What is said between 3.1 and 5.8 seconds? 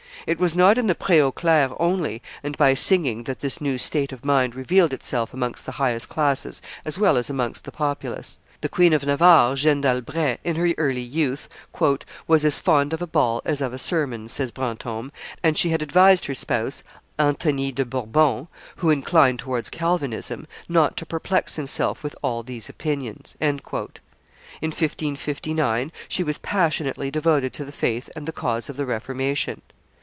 that this new state of mind revealed itself amongst the